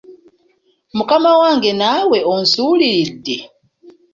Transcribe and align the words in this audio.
Mukama 0.95 1.31
wange 1.41 1.71
naawe 1.79 2.17
onsuuliridde? 2.33 3.37